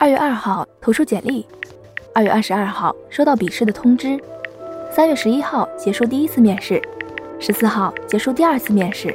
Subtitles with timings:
[0.00, 1.44] 二月二号投出简历，
[2.14, 4.16] 二月二十二号收到笔试的通知，
[4.92, 6.80] 三月十一号结束第一次面试，
[7.40, 9.12] 十四号结束第二次面试，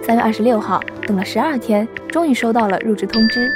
[0.00, 3.50] 三月二十六号等了十二天，终于收到了入职通知，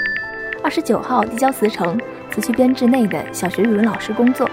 [0.64, 1.96] 二十九号递交辞呈，
[2.32, 4.50] 辞去编制内的小学语文老师工作，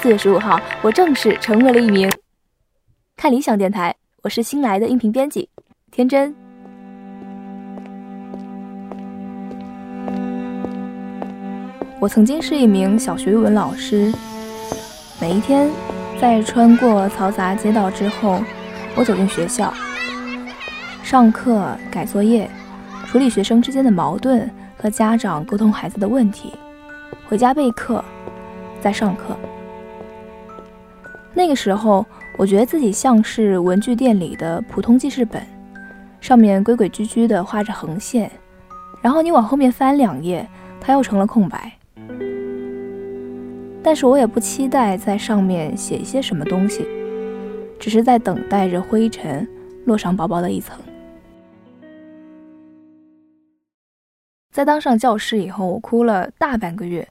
[0.00, 2.10] 四月十五号我正式成为了一名
[3.14, 5.50] 看理想电台，我是新来的音频编辑，
[5.90, 6.39] 天真。
[12.00, 14.10] 我曾经是一名小学语文老师，
[15.20, 15.68] 每一天
[16.18, 18.42] 在穿过嘈杂街道之后，
[18.96, 19.70] 我走进学校，
[21.02, 22.50] 上课、改作业、
[23.06, 26.54] 处理学生之间的矛盾和家长沟通孩子的问题，
[27.28, 28.02] 回家备课，
[28.80, 29.36] 再上课。
[31.34, 32.06] 那个时候，
[32.38, 35.46] 我觉得自己像是文具店里的普通记事本，
[36.18, 38.30] 上面规规矩矩地画着横线，
[39.02, 40.48] 然后你往后面翻两页，
[40.80, 41.70] 它又成了空白。
[43.82, 46.86] 但是我也不期待在上面写一些什么东西，
[47.78, 49.48] 只是在等待着灰尘
[49.86, 50.78] 落上薄薄的一层。
[54.52, 57.06] 在当上教师以后，我哭了大半个月，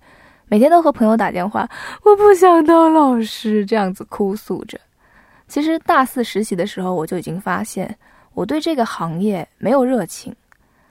[0.48, 1.68] 每天都和朋友打电话，
[2.04, 4.80] 我不想当老师，这样子哭诉着。
[5.48, 7.98] 其实大四实习的时候，我就已经发现
[8.34, 10.36] 我对这个行业没有热情。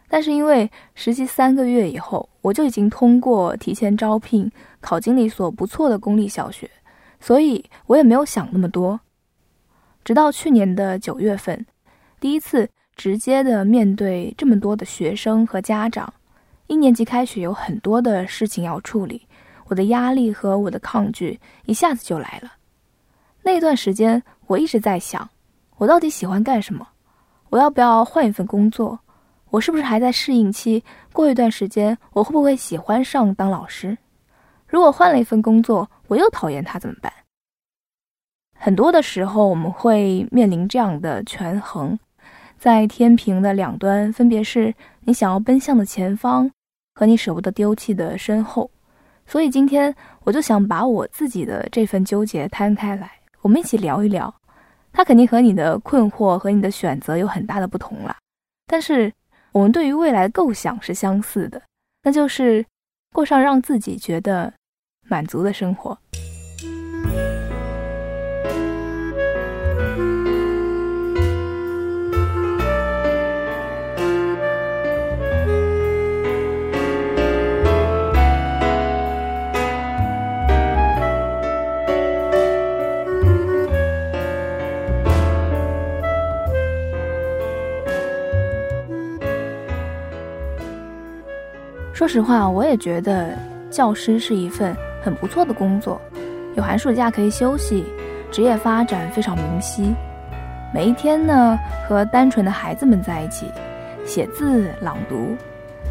[0.08, 4.50] 但是因为实习三个月以后，我就已经通过提前招聘
[4.80, 6.70] 考进了一所不错的公立小学，
[7.20, 8.98] 所以我也没有想那么多。
[10.04, 11.66] 直到去年的九月份，
[12.18, 16.10] 第一次直接的面对这么多的学生和家长，
[16.66, 19.26] 一年级开学有很多的事情要处理，
[19.66, 22.52] 我的压力和我的抗拒一下子就来了。
[23.42, 25.28] 那段时间，我一直在想，
[25.76, 26.88] 我到底喜欢干什么？
[27.50, 28.98] 我要不要换一份工作？
[29.50, 30.84] 我是不是还在适应期？
[31.12, 33.96] 过一段时间，我会不会喜欢上当老师？
[34.66, 37.10] 如果换了一份工作，我又讨厌他怎么办？
[38.54, 41.98] 很多的时候，我们会面临这样的权衡，
[42.58, 46.50] 在天平的两端，分别是你想要奔向的前方
[46.94, 48.70] 和你舍不得丢弃的身后。
[49.26, 54.34] 所以今天，我就想把我自己的这份纠结摊开来，我们一起聊一聊。
[54.92, 58.14] 它肯定和你的困惑和你的选择有很大的不同了，
[58.66, 59.10] 但是。
[59.52, 61.60] 我们对于未来的构想是相似的，
[62.02, 62.64] 那就是
[63.12, 64.52] 过上让自己觉得
[65.08, 65.98] 满足的生活。
[91.98, 93.36] 说实话，我也觉得
[93.72, 94.72] 教师是一份
[95.02, 96.00] 很不错的工作，
[96.54, 97.84] 有寒暑假可以休息，
[98.30, 99.92] 职业发展非常明晰。
[100.72, 103.46] 每一天呢，和单纯的孩子们在一起，
[104.04, 105.34] 写字、朗读，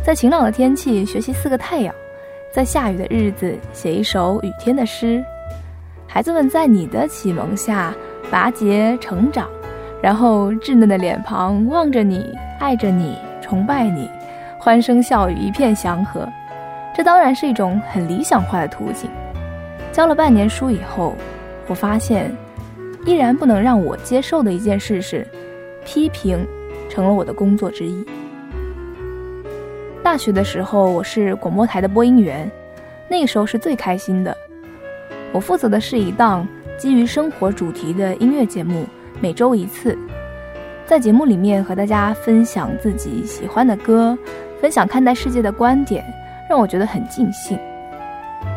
[0.01, 1.94] 在晴朗的天气学习四个太阳，
[2.53, 5.22] 在下雨的日子写一首雨天的诗。
[6.07, 7.94] 孩子们在你的启蒙下
[8.31, 9.50] 拔节成长，
[10.01, 14.09] 然后稚嫩的脸庞望着你，爱着你，崇拜你。
[14.68, 16.28] 欢声笑语，一片祥和，
[16.94, 19.10] 这当然是一种很理想化的图景。
[19.94, 21.16] 教了半年书以后，
[21.68, 22.36] 我发现，
[23.06, 25.26] 依然不能让我接受的一件事是，
[25.86, 26.46] 批评
[26.90, 28.06] 成了我的工作之一。
[30.04, 32.52] 大学的时候，我是广播台的播音员，
[33.10, 34.36] 那个时候是最开心的。
[35.32, 36.46] 我负责的是一档
[36.78, 38.86] 基于生活主题的音乐节目，
[39.22, 39.98] 每周一次，
[40.86, 44.18] 在节目里面和大家分享自己喜欢的歌。
[44.62, 46.03] 分享看待世界的观点，
[46.50, 47.59] 让我觉得很尽兴。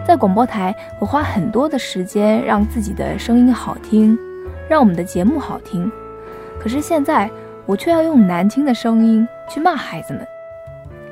[0.07, 4.19] 在广播台，我花很多的时间让自己的声音好听，
[4.69, 5.91] 让我们的节目好听。
[6.59, 7.31] 可是现在，
[7.67, 10.27] 我却要用难听的声音去骂孩子们，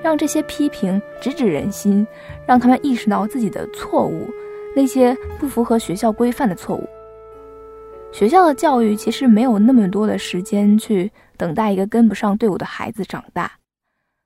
[0.02, 2.06] 让这些批评直指人心，
[2.46, 4.29] 让他们意识到自己的错误，
[4.75, 6.88] 那些不符合学校规范的错误。
[8.11, 13.52] 学校的教育其实没有那么多的时间去等待一个跟不上队伍的孩子长大。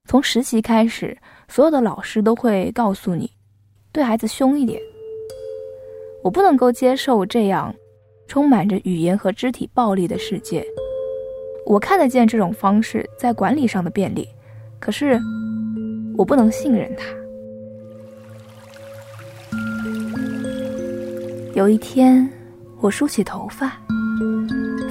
[0.04, 1.16] 从实习开始，
[1.48, 3.30] 所有的老师都会告诉你，
[3.92, 4.80] 对孩子凶一点。
[6.22, 7.74] 我不能够接受这样
[8.26, 10.64] 充满着语言和肢体暴力的世界。
[11.64, 14.28] 我看得见这种方式在管理上的便利，
[14.80, 15.18] 可是
[16.16, 17.06] 我不能信任它。
[21.54, 22.28] 有一天，
[22.80, 23.80] 我梳起头发，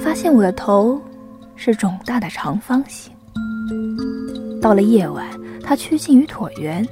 [0.00, 1.00] 发现我的头
[1.54, 3.11] 是肿大的长方形。
[4.62, 5.26] 到了夜晚，
[5.60, 6.86] 它趋近于椭圆，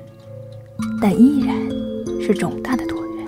[1.01, 1.57] 但依然
[2.21, 3.27] 是肿大的椭圆。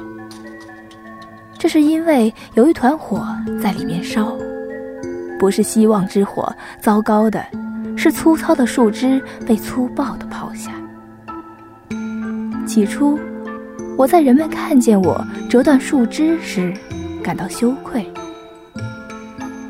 [1.56, 3.24] 这是因为有一团火
[3.62, 4.36] 在里面烧，
[5.38, 7.40] 不是希望之火，糟糕的
[7.96, 10.72] 是粗糙的树枝被粗暴地抛下。
[12.66, 13.16] 起初，
[13.96, 16.74] 我在人们看见我折断树枝时
[17.22, 18.04] 感到羞愧。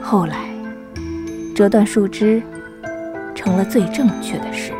[0.00, 0.48] 后来，
[1.54, 2.42] 折断树枝
[3.42, 4.72] 成了最正确的事。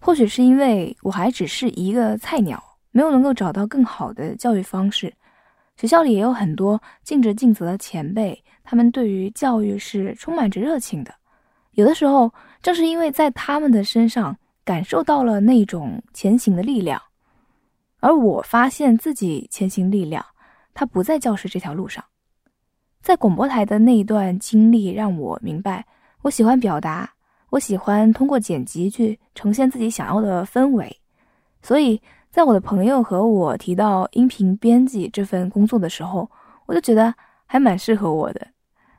[0.00, 2.62] 或许是因为我还只是一个菜鸟，
[2.92, 5.12] 没有能够找到更好的教育方式。
[5.76, 11.14] 学校里也有很多尽职尽责的前辈，他们对于教育是充满着热情的。
[11.72, 17.00] 有的时候，正是因为在他们的身上感受到了那种前行的力量，
[18.00, 20.24] 而我发现自己前行力量，
[20.72, 22.02] 它不在教师这条路上。
[23.02, 25.84] 在广播台的那一段经历，让我明白，
[26.22, 27.10] 我喜欢表达。
[27.50, 31.00] 我喜欢通过剪辑去呈现自己想要的氛围，
[31.62, 32.00] 所以
[32.30, 36.28] 在我的朋友和我提到音频编辑这份工作的时候，
[36.66, 37.14] 我就觉得
[37.46, 38.44] 还蛮适合我的。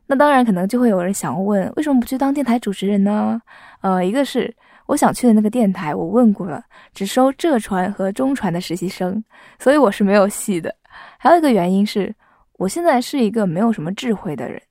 [0.08, 3.42] 那当然，可能就会有人想问，为什么不去当电台主持人呢？
[3.82, 4.56] 呃，一个是
[4.86, 6.64] 我想去的那个电台，我问过了，
[6.94, 9.24] 只收浙传和中传的实习生，
[9.58, 10.74] 所以我是没有戏的。
[11.18, 12.14] 还有一个原因是，
[12.58, 14.62] 我现在是一个没有什么智慧的人，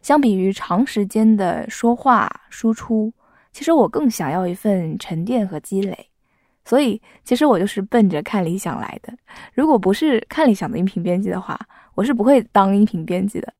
[0.00, 3.12] 相比于长时间的说话输出。
[3.52, 5.96] 其实我更想要一份沉淀和积累，
[6.64, 9.12] 所以其实我就是奔着看理想来的。
[9.52, 11.58] 如果不是看理想的音频编辑的话，
[11.94, 13.52] 我是不会当音频编辑的。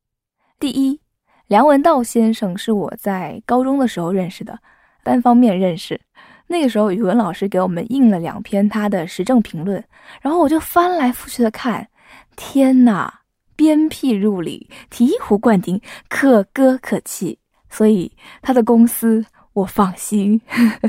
[0.58, 0.98] 第一，
[1.46, 4.58] 梁文道先生是我在高中的时候认识的，
[5.02, 6.00] 单方面认识。
[6.46, 9.82] 那个时候语文老师给我们印了两篇他的时政评论，
[10.20, 11.88] 然后我就翻来覆去的看，
[12.36, 13.12] 天呐，
[13.56, 17.38] 鞭辟入里，醍醐灌顶，可歌可泣。
[17.68, 18.10] 所以
[18.42, 19.24] 他的公司。
[19.54, 20.40] 我放心。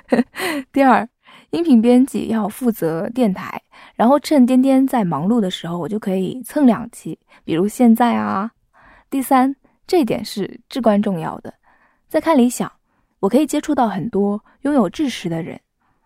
[0.73, 1.07] 第二，
[1.51, 3.61] 音频编辑要负责电台，
[3.93, 8.49] 然后趁颠颠在忙碌的时候，我就可以蹭两期，比如现在啊。
[9.11, 9.55] 第三，
[9.87, 11.53] 这一点是至关重要的。
[12.07, 12.71] 在看理想，
[13.19, 15.59] 我可以接触到很多拥有知识的人，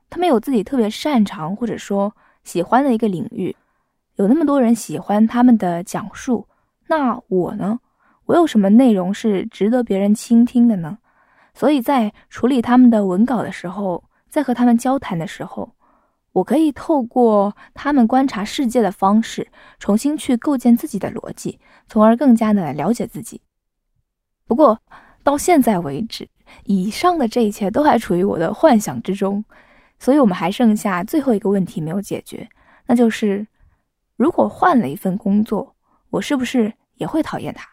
[0.09, 3.55] 他们有自己特别擅长或者说喜欢的一个领域，
[4.15, 6.47] 有那么多人喜欢他们的讲述。
[6.87, 7.79] 那我呢？
[8.25, 10.97] 我有什么内容是值得别人倾听的呢？
[11.53, 15.73] 所以在处理他们的文稿的时候，在和他们交谈的时候，
[16.31, 19.47] 我可以透过他们观察世界的方式，
[19.79, 23.41] 重新去构建自己的逻辑，从而更加的了解自己。
[24.49, 24.75] 不过
[25.21, 26.27] 到现在为止，
[26.63, 29.45] 以上的这一切都还处于我的幻想之中，
[29.99, 32.49] 所以我们还剩下最后一个问题没有解决，
[32.87, 33.45] 那就是
[34.17, 35.75] 如果换了一份工作，
[36.09, 37.69] 我是不是也会讨厌他？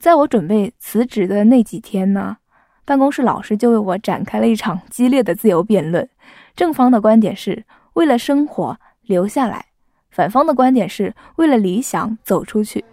[0.00, 2.38] 在我准备辞职的那几天呢？
[2.84, 6.08] 办公室老师就为我展开了一场激烈的自由辩论。
[6.56, 9.66] 正方的观点是为了生活留下来，
[10.10, 12.84] 反方的观点是为了理想走出去。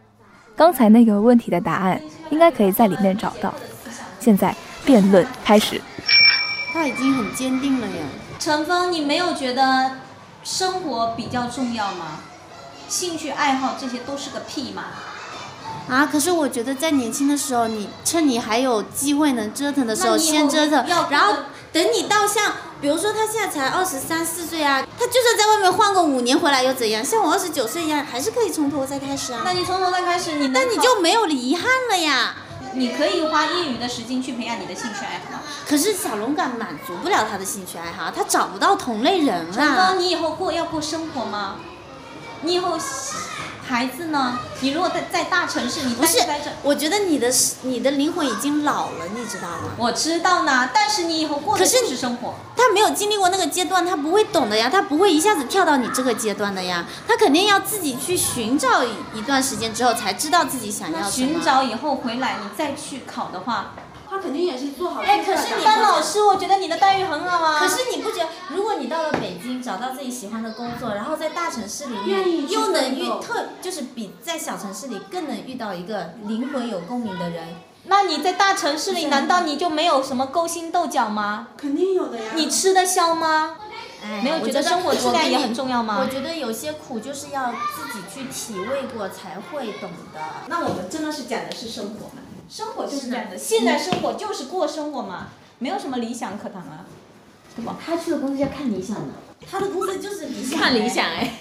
[0.57, 2.01] 刚才那个问题的答案
[2.31, 3.53] 应该可以在里面找到。
[4.19, 4.53] 现在
[4.83, 5.79] 辩论开始。
[6.73, 8.03] 他已经很坚定了呀。
[8.39, 9.91] 陈峰，你没有觉得
[10.43, 12.19] 生活比较重要吗？
[12.89, 14.83] 兴趣爱好这些都是个屁嘛？
[15.89, 16.09] 啊！
[16.11, 21.33] 可是我觉得在年轻的时候，你趁你还有机会能折腾的时候先折腾，然后
[21.73, 27.03] 等你到像，比如说他现在才二十三四岁啊，他就算在外面换个五年回来又怎样？
[27.03, 29.41] 像我二十九岁一样，还是可以从头再开始啊。
[29.43, 32.35] 那你从头再开始，你那你就没有遗憾了呀。
[32.73, 35.39] 你可以花业余的时间去培养你的兴趣爱好。
[35.67, 39.93] 可是小龙感满足不了他的兴趣爱好，他找不到同类人啊。
[39.97, 41.55] 你以后过要过生活吗？
[42.41, 42.77] 你以后。
[43.67, 44.39] 孩子呢？
[44.61, 46.19] 你如果在在大城市，你不是？
[46.63, 47.29] 我觉得你的
[47.63, 49.71] 你的灵魂已经老了，你知道吗？
[49.77, 52.33] 我知道呢，但是你以后过的是生活。
[52.55, 58.83] 他没有经历过那个阶段，他不会懂的呀，他不会一下子跳到你这个阶段的呀，他肯定要自己去寻找
[59.13, 61.11] 一段时间之后，才知道自己想要什么。
[61.11, 63.73] 寻找以后回来，你再去考的话。
[64.09, 65.01] 他肯定也是做好。
[65.01, 67.59] 哎，可是你当老师，我觉得你的待遇很好啊。
[67.59, 77.47] 可是你不觉得，如果你到了北京找到自己喜欢的工作，然后在大城市里面又能遇特，就是比在小城市里更能遇到一个灵魂有共鸣的人，
[77.85, 81.49] 那你在大城市里难道你就没有什么勾心斗角吗？
[81.57, 82.31] 肯定有的呀。
[82.35, 83.55] 你吃得消吗？
[84.23, 85.99] 没有觉得生活质量也很重要吗？
[85.99, 90.21] 我觉得有些苦就是要自己去体味过才会懂的。
[90.47, 92.11] 那我们真的是讲的是生活。
[92.47, 95.27] 生活就是这样的，现在生活就是过生活嘛，
[95.59, 96.85] 没有什么理想可谈啊。
[97.55, 97.75] 对吧？
[97.83, 99.13] 他去的公司叫看理想的，
[99.49, 101.33] 他的公司就是理想，看理想哎。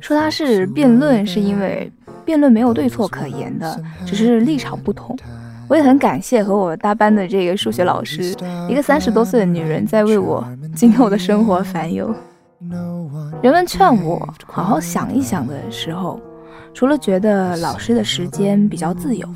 [0.00, 1.92] 说他是辩论，是因为
[2.24, 5.16] 辩论没有对错可言的，只是立场不同。
[5.68, 8.34] 我也很感谢和我搭班的这个数学老师，
[8.68, 10.42] 一个三十多岁的女人，在为我
[10.74, 12.12] 今后的生活烦忧。
[13.42, 16.18] 人们劝我好好想一想的时候，
[16.72, 19.28] 除了觉得老师的时间比较自由，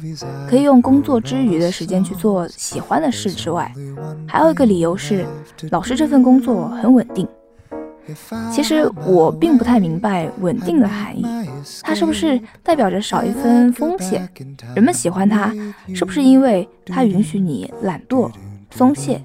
[0.48, 3.70] 可以用工作之余的时间去做喜欢的事之外，
[4.26, 5.26] 还有一个理由是，
[5.70, 7.28] 老师这份工作很稳定。
[8.52, 11.24] 其实我并不太明白稳定的含义，
[11.82, 14.28] 它是不是代表着少一分风险？
[14.74, 15.52] 人们喜欢它，
[15.94, 18.30] 是不是因为它允许你懒惰、
[18.70, 19.22] 松懈，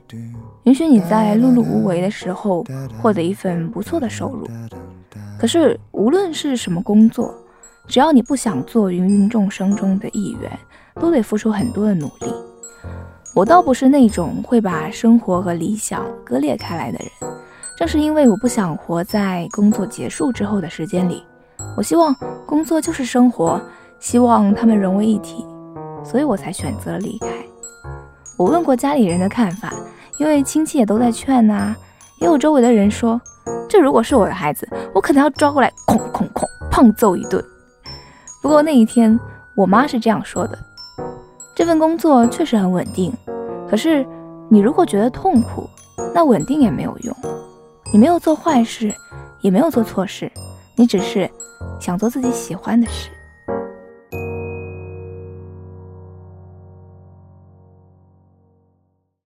[0.63, 2.63] 允许你在碌碌无为的时候
[3.01, 4.47] 获得一份不错的收入？
[5.39, 7.33] 可是无论是什么工作，
[7.87, 10.51] 只要你不想做芸芸众生中的一员，
[10.95, 12.31] 都得付出很多的努力。
[13.33, 17.07] 我倒不是那种会把生活和理想割裂开来的人。
[17.77, 21.23] 正是因为我不想活在工作结束之后的时间里，
[21.77, 22.11] 我希望
[22.43, 23.61] 工作就是生活，
[23.99, 25.45] 希望他们融为一体，
[26.03, 27.27] 所以我才选择了离开。
[28.35, 29.71] 我问过家里人的看法，
[30.17, 31.75] 因为亲戚也都在劝呐，
[32.19, 33.21] 也有周围的人说，
[33.69, 37.43] 这如果是我的孩子，我可能要抓过来，哐哐哐，胖揍一顿。
[38.41, 39.19] 不过那一天，
[39.55, 40.57] 我妈是这样说的：
[41.55, 43.13] 这份工作确实很稳定，
[43.69, 44.03] 可是
[44.49, 45.69] 你如果觉得痛苦，
[46.11, 47.15] 那稳定也没有用。
[47.93, 48.93] 你没有做坏事，
[49.41, 50.29] 也没有做错事，
[50.75, 51.29] 你只是
[51.79, 53.09] 想做自己喜欢的事。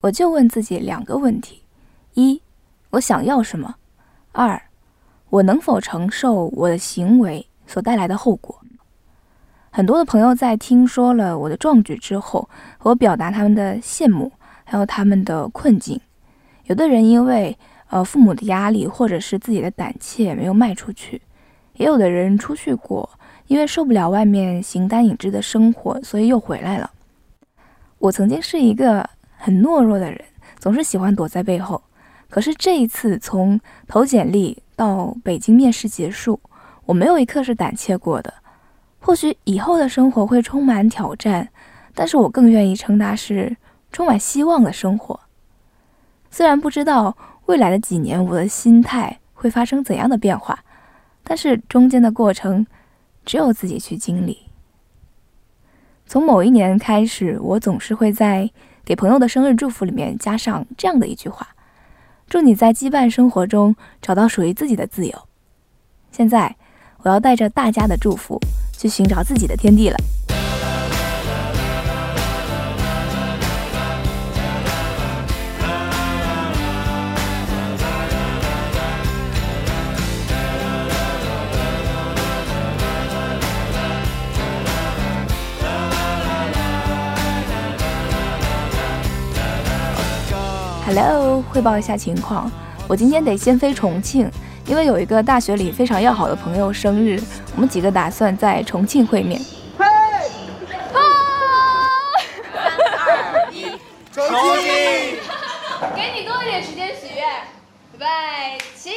[0.01, 1.63] 我就问自己两个问题：
[2.13, 2.41] 一，
[2.89, 3.73] 我想要什么；
[4.33, 4.61] 二，
[5.29, 8.59] 我能否承受我的行为所带来的后果？
[9.69, 14.29] 很多的朋友在听说了我的壮举之后，和我表达他们的羡慕，
[14.65, 15.99] 还有他们的困境。
[16.65, 17.57] 有的人因为
[17.91, 21.21] 呃，父母的压力，或者是自己的胆怯没有迈出去，
[21.73, 23.09] 也有的人出去过，
[23.47, 26.89] 因为受不了外面形单影只的生活，所以又回来了。
[27.99, 30.23] 我曾经是一个很懦弱的人，
[30.57, 31.83] 总是喜欢躲在背后。
[32.29, 36.39] 可是这一次，从投简历到北京面试结束，
[36.85, 38.33] 我没有一刻是胆怯过的。
[39.01, 41.49] 或许以后的生活会充满挑战，
[41.93, 43.57] 但是我更愿意称它是
[43.91, 45.19] 充满希望的生活。
[46.29, 47.17] 虽然不知道。
[47.51, 50.57] 未来的几年，我的心态会发生怎样的变化？
[51.21, 52.65] 但是中间的过程，
[53.25, 54.37] 只有自己去经历。
[56.07, 58.49] 从某一年开始，我总是会在
[58.85, 61.45] 给朋友的生日祝福里面加上这样的一句话
[62.25, 65.27] ：“祝你在羁绊生活中找到属于自己的自由。”
[66.09, 66.55] 现在，
[66.99, 68.39] 我要带着大家的祝福
[68.77, 69.97] 去寻找自己的天地了。
[90.93, 92.51] Hello，汇报一下情况。
[92.85, 94.29] 我今天得先飞重庆，
[94.67, 97.17] 因为有一个大学里非常要好的朋友生日，
[97.55, 99.39] 我们几个打算在重庆会面。
[99.77, 99.85] 嘿，
[100.91, 100.99] 啊！
[102.53, 103.61] 三二一，
[104.11, 104.27] 重
[104.59, 105.15] 庆！
[105.95, 107.25] 给你多一点时间许愿，
[107.93, 108.05] 预备
[108.75, 108.89] 起！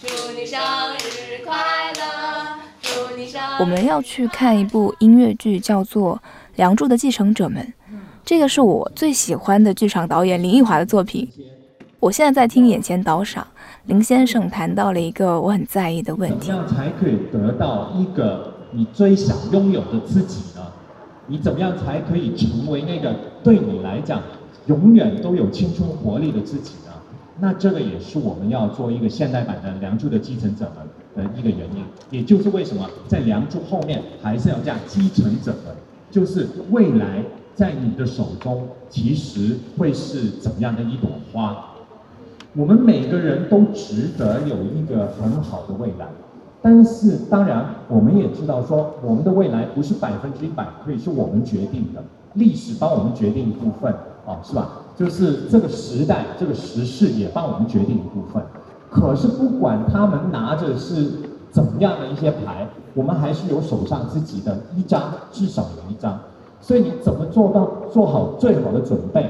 [0.00, 0.06] 祝
[0.38, 0.60] 你生
[0.94, 1.56] 日快
[1.96, 2.58] 乐！
[2.80, 3.42] 祝你生……
[3.58, 6.14] 我们要去看一部音乐剧，叫做
[6.54, 7.74] 《梁祝的继承者们》。
[8.24, 11.28] 这个是我最喜欢的剧场导演林奕华的作品。
[12.00, 13.46] 我现在在听眼前导赏，
[13.84, 20.62] 林先生谈到了一个我很在意的问题：怎么样才可以得到一个你最想拥有的自己呢？
[21.26, 24.22] 你怎么样才可以成为那个对你来讲
[24.68, 26.92] 永远都有青春活力的自己呢？
[27.40, 30.88] 那这个也是我们要做一个现代版的《梁祝》的继承者们
[31.26, 35.76] 的一个原因，也就是为什么在《梁祝》后面还是要加“继承者们”，
[36.10, 37.22] 就是未来。
[37.54, 41.56] 在你的手中，其实会是怎么样的一朵花？
[42.56, 46.06] 我们每个人都值得有一个很好的未来，
[46.62, 52.02] 但是当然，我们也知道说，我们的未来不是百分之一百可以是我们决定的，
[52.34, 53.92] 历史帮我们决定一部分，
[54.24, 54.68] 哦，是吧？
[54.96, 58.42] 就是这个时代、这个时势也帮我们决定一部分。
[58.88, 61.10] 可是不管他们拿着是
[61.50, 66.16] 怎么样的一些牌，我们还是有手上自己的一张，至少有一张。
[66.66, 69.26] 所以你怎么做到做好最好的准备？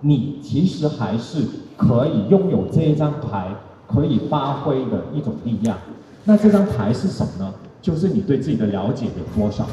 [0.00, 1.38] 你其实还是
[1.74, 3.48] 可以拥有这一张牌，
[3.86, 5.78] 可以发挥的一种力量。
[6.24, 7.54] 那这张牌是什么呢？
[7.80, 9.66] 就是你对自己的了解有多少。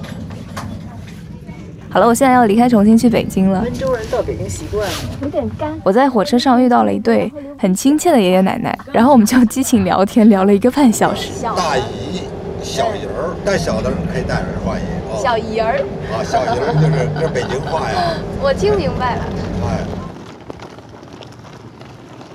[1.90, 3.62] 好了，我现在要离开重庆去北京了。
[3.62, 4.94] 温州人到北京习惯了，
[5.24, 5.78] 有点干。
[5.84, 11.34] 我在火车上遇到了一对很亲切的爷爷奶奶，然后我们就激情聊天，聊了一个半小时。
[11.44, 12.22] 大姨、
[12.64, 14.86] 小姨儿，带小的可以带儿化音。
[15.22, 15.80] 小姨儿
[16.12, 18.18] 啊，小姨儿就是这北京话呀。
[18.42, 19.24] 我听明白了。
[19.64, 19.86] 哎。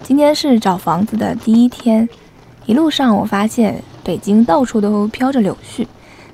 [0.03, 2.09] 今天是找房子的第一天，
[2.67, 5.87] 一路上我发现北京到处都飘着柳絮，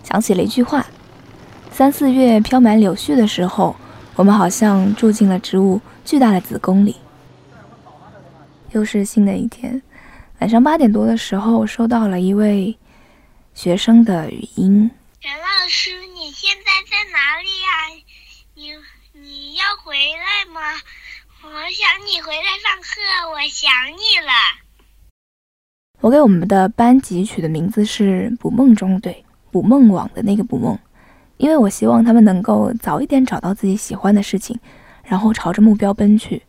[0.03, 0.87] 想起了一句话：
[1.71, 3.77] 三四月飘满柳絮的时候，
[4.15, 6.97] 我们好像住进了植物巨大的子宫里。
[8.73, 9.83] 又是新的一天，
[10.41, 12.75] 晚上八点多的时候，收到了一位
[13.53, 15.91] 学生的语音：“袁老师，
[17.17, 18.05] 哪里呀？
[18.53, 18.73] 你
[19.19, 20.61] 你要回来吗？”
[21.43, 24.33] 我想你回来上课，我想你了。
[26.03, 30.79] 我给我们的班级取的名字是“捕梦中队”，捕梦网的那个捕梦，
[31.39, 34.61] 因为我希望他们能够早一点找到自己喜欢的事情，
[35.03, 36.43] 然后朝着目标奔去。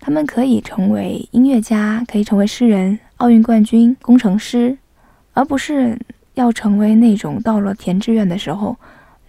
[0.00, 4.76] 他们可以成为音乐家，可以成为诗人、奥运冠军、工程师，
[5.32, 5.96] 而不是
[6.34, 8.76] 要成为那种到了填志愿的时候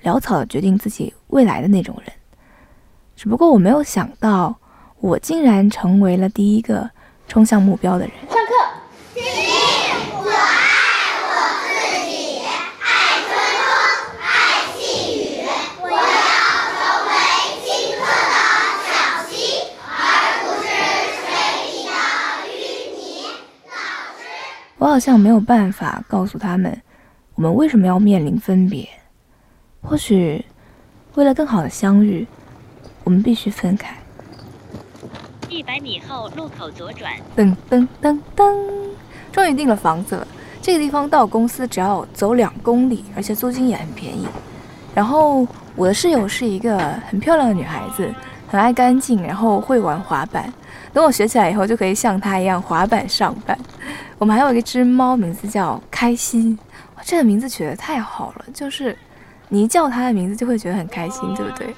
[0.04, 2.14] 潦草的决定自己未来的那种人。
[3.16, 4.56] 只不过我没有想到。
[5.02, 6.90] 我竟然成为了第一个
[7.26, 8.12] 冲向目标的人。
[8.30, 8.52] 上课。
[9.14, 9.24] 第一，
[10.12, 11.32] 我爱我
[11.64, 11.70] 自
[12.06, 12.44] 己，
[12.84, 12.84] 爱
[13.24, 13.32] 春
[13.64, 13.72] 风，
[14.20, 14.28] 爱
[14.76, 14.78] 细
[15.16, 15.48] 雨。
[15.80, 15.96] 我要
[16.76, 17.10] 成为
[17.56, 17.64] 的
[18.84, 18.92] 小
[19.30, 19.32] 溪，
[19.88, 19.96] 而
[20.44, 20.68] 不是
[21.16, 21.32] 水
[21.64, 21.90] 里的
[22.52, 22.52] 淤
[22.98, 23.00] 泥。
[23.70, 23.72] 老
[24.20, 24.28] 师，
[24.80, 26.82] 我好像没有办法告诉他们，
[27.36, 28.86] 我们为什么要面临分别。
[29.82, 30.46] 或许，
[31.16, 32.28] 为了更好的相遇，
[33.04, 33.96] 我们必须分开。
[35.50, 37.12] 一百米后路口左转。
[37.36, 38.56] 噔噔噔噔，
[39.32, 40.28] 终于订了房子了。
[40.62, 44.28] 这个地方到公司只要走两公里，而且租金也很便宜。
[44.94, 46.78] 然后我的室友是一个
[47.10, 48.14] 很漂亮的女孩子，
[48.48, 50.54] 很爱干净，然后会玩滑板。
[50.94, 53.58] 等我学起来以后，就可以像她一样滑板上班。
[54.18, 56.58] 我们还有一只猫，名字叫开心。
[57.04, 58.96] 这个名字取得太好了，就是
[59.50, 61.74] 你一叫他的名字，就会觉得很开心，对不对？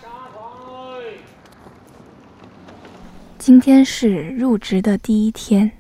[3.38, 5.71] 今天是入职的第一天，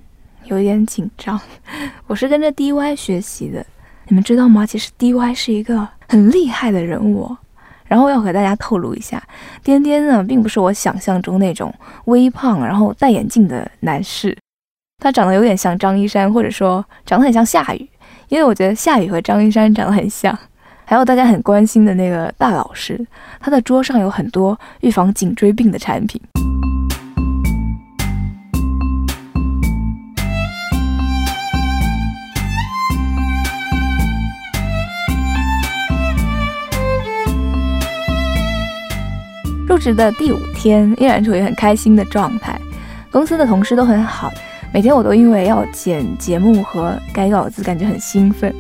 [0.45, 1.39] 有点紧张。
[2.07, 3.65] 我是跟着 DY 学习的，
[4.07, 4.65] 你们知道吗？
[4.65, 7.35] 其实 DY 是一个很厉害的人物。
[7.85, 9.21] 然后要和大家透露一下，
[9.61, 11.73] 颠颠呢，并不是我想象中那种
[12.05, 14.37] 微胖然后戴眼镜的男士，
[14.99, 17.89] 他长得有点像张一山，或者说长得很像夏雨，
[18.29, 20.39] 因为我觉得夏雨和张一山长得很像。
[20.91, 22.99] 还有大家很关心的那个大老师，
[23.39, 26.21] 他的桌上有很多预防颈椎病的产品。
[39.65, 42.59] 入职的第五天，依然处于很开心的状态。
[43.09, 44.29] 公司的同事都很好，
[44.73, 48.53] 每天我都因为要剪节目和改稿子，感觉很兴奋。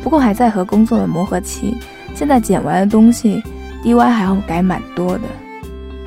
[0.00, 1.76] 不过还在和工作的磨合期，
[2.14, 3.42] 现在剪完的东西
[3.82, 5.24] ，DY 还要改蛮多的。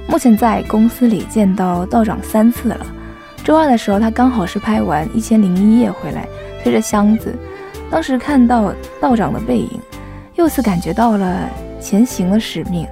[0.08, 2.86] 目前在公司里见到道长三次了。
[3.44, 6.28] 周二的时候，他刚好是拍完《一千零一夜》回来，
[6.64, 7.34] 推着箱子。
[7.92, 9.80] 当时看到道长的背影，
[10.36, 12.88] 又次感觉到了前行的使命。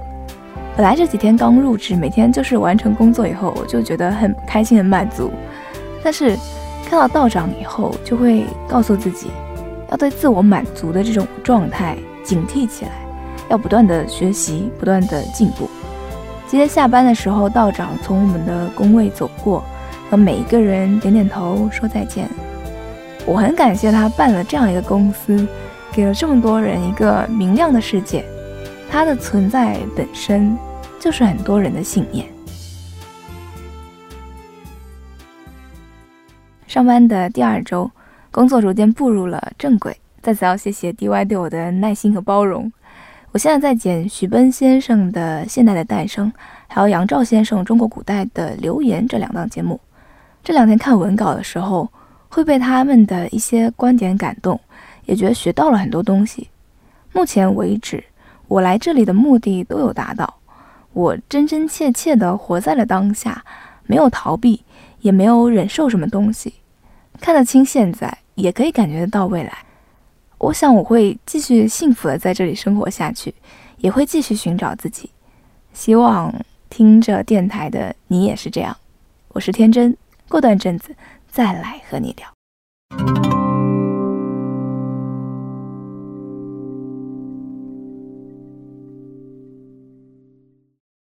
[0.76, 5.30] 本来这几天刚入职，每天就是完成工作以后，我就觉得很开心、很满足。
[6.02, 6.36] 但是
[6.88, 9.28] 看到道长以后，就会告诉自己，
[9.94, 12.90] 要对自我满足的这种状态警惕起来，
[13.48, 15.70] 要不断的学习，不断的进步。
[16.48, 19.62] 今天下班的时候，道长从我们的工位走过，
[20.10, 22.28] 和每一个人点点头，说再见。
[23.24, 25.46] 我很感谢他办了这样一个公司，
[25.92, 28.24] 给了这么多人一个明亮的世界。
[28.90, 30.58] 他的存在本身
[30.98, 32.26] 就是很多人的信念。
[36.66, 37.88] 上班的第二周，
[38.34, 39.96] 工作逐渐步入了正轨。
[40.20, 42.72] 在此要谢谢 DY 对我的耐心和包容。
[43.30, 46.26] 我现在在剪徐奔先生的《现代的诞生》，
[46.66, 49.80] 还有杨照先生《中国古代的留言》这两档节目。
[50.42, 51.88] 这两天看文稿的时候，
[52.28, 54.58] 会被他们的一些观点感动，
[55.04, 56.48] 也觉得学到了很多东西。
[57.12, 58.02] 目前为止。
[58.48, 60.34] 我来这里的目的都有达到，
[60.92, 63.42] 我真真切切地活在了当下，
[63.84, 64.64] 没有逃避，
[65.00, 66.54] 也没有忍受什么东西，
[67.20, 69.58] 看得清现在，也可以感觉得到未来。
[70.38, 73.34] 我想我会继续幸福的在这里生活下去，
[73.78, 75.10] 也会继续寻找自己。
[75.72, 76.34] 希望
[76.68, 78.76] 听着电台的你也是这样。
[79.28, 79.96] 我是天真，
[80.28, 80.94] 过段阵子
[81.30, 83.43] 再来和你聊。